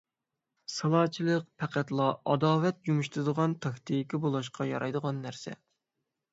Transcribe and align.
سالاچىلىق 0.75 1.45
پەقەتلا 1.63 2.07
ئاداۋەت 2.33 2.91
يۇمشىتىدىغان 2.93 3.55
تاكتىكا 3.67 4.23
بولۇشقا 4.27 4.71
يارايدىغان 4.75 5.25
نەرسە. 5.31 5.59